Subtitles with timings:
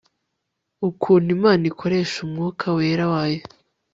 [0.89, 3.41] ukuntu Imana ikoresha umwuka wera wayo